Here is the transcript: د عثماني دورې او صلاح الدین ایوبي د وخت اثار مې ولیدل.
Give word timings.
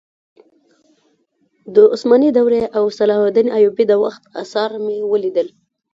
د 1.73 1.75
عثماني 1.93 2.29
دورې 2.37 2.63
او 2.77 2.83
صلاح 2.97 3.19
الدین 3.27 3.47
ایوبي 3.57 3.85
د 3.87 3.93
وخت 4.03 4.23
اثار 4.41 4.69
مې 4.85 4.97
ولیدل. 5.11 5.47